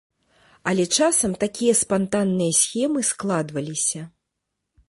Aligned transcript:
Але 0.71 0.85
часам 0.99 1.31
такія 1.43 1.73
спантанныя 1.83 2.57
схемы 2.61 3.07
складваліся. 3.11 4.01